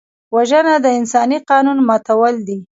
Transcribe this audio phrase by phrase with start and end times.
[0.35, 2.57] وژنه د انساني قانون ماتول دي